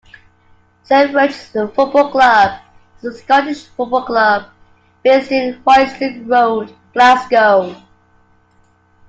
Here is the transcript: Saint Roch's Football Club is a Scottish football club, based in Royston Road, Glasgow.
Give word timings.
Saint 0.81 1.13
Roch's 1.13 1.49
Football 1.75 2.09
Club 2.09 2.59
is 2.97 3.05
a 3.05 3.17
Scottish 3.19 3.67
football 3.67 4.03
club, 4.03 4.45
based 5.03 5.29
in 5.31 5.61
Royston 5.63 6.27
Road, 6.27 6.75
Glasgow. 6.91 7.75